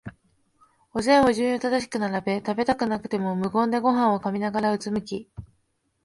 [0.95, 5.29] お膳を順序正しく並べ、食べたくなくても無言でごはんを噛みながら、うつむき、